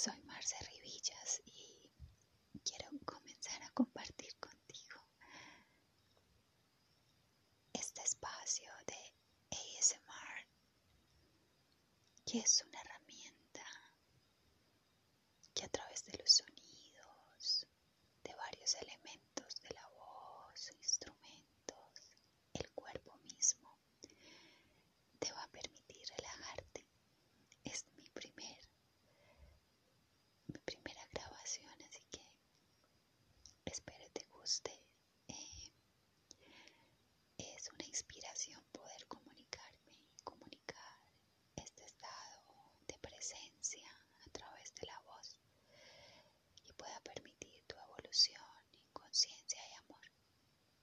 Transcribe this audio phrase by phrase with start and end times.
[0.00, 1.90] Cerrivillas y
[2.62, 5.04] quiero comenzar a compartir contigo
[7.72, 9.12] este espacio de
[9.50, 10.46] ASMR
[12.24, 12.87] que es una
[34.48, 34.87] namaste.